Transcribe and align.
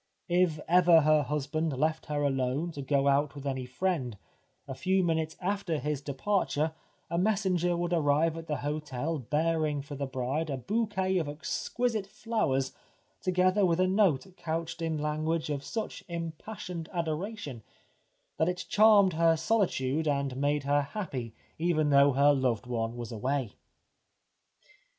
If 0.29 0.59
ever 0.67 1.01
her 1.01 1.21
husband 1.21 1.73
left 1.73 2.07
her 2.07 2.23
alone 2.23 2.71
to 2.71 2.81
go 2.81 3.07
out 3.07 3.35
with 3.35 3.45
any 3.45 3.67
friend, 3.67 4.17
a 4.67 4.73
few 4.73 5.03
minutes 5.03 5.37
after 5.39 5.77
his 5.77 6.01
departure 6.01 6.73
a 7.11 7.19
messenger 7.19 7.77
would 7.77 7.93
arrive 7.93 8.35
at 8.35 8.47
the 8.47 8.55
hotel 8.65 9.19
bearing 9.19 9.83
for 9.83 9.93
the 9.93 10.07
bride 10.07 10.49
a 10.49 10.57
bouquet 10.57 11.19
of 11.19 11.29
exquisite 11.29 12.07
flowers 12.07 12.71
together 13.21 13.63
with 13.63 13.79
a 13.79 13.85
note 13.85 14.25
couched 14.37 14.81
in 14.81 14.97
language 14.97 15.51
of 15.51 15.63
such 15.63 16.03
impassioned 16.07 16.89
adoration 16.91 17.61
that 18.37 18.49
it 18.49 18.65
charmed 18.67 19.13
her 19.13 19.37
solitude 19.37 20.07
and 20.07 20.35
made 20.35 20.63
her 20.63 20.81
happy 20.81 21.35
even 21.59 21.91
though 21.91 22.13
her 22.13 22.33
loved 22.33 22.65
one 22.65 22.97
was 22.97 23.11
away. 23.11 23.53